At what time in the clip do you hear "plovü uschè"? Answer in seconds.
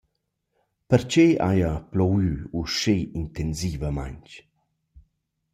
1.91-2.95